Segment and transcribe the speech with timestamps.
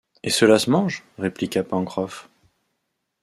[0.23, 1.03] Et cela se mange?
[1.19, 2.27] répliqua Pencroff